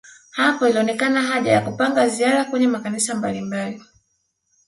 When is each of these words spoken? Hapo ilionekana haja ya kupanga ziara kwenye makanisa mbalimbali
Hapo 0.31 0.67
ilionekana 0.67 1.21
haja 1.21 1.51
ya 1.51 1.61
kupanga 1.61 2.07
ziara 2.09 2.45
kwenye 2.45 2.67
makanisa 2.67 3.15
mbalimbali 3.15 3.83